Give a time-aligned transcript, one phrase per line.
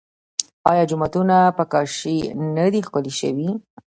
[0.71, 2.17] آیا جوماتونه په کاشي
[2.55, 3.49] نه دي ښکلي شوي؟